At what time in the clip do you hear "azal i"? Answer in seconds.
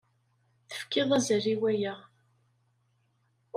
1.17-1.55